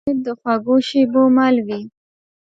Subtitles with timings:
[0.03, 1.81] چاکلېټ د خوږو شېبو مل وي.